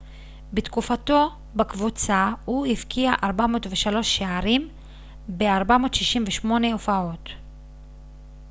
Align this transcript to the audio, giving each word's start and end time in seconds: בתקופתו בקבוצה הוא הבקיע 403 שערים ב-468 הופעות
בתקופתו 0.53 1.29
בקבוצה 1.55 2.29
הוא 2.45 2.67
הבקיע 2.67 3.11
403 3.23 4.17
שערים 4.17 4.69
ב-468 5.27 6.45
הופעות 6.73 7.29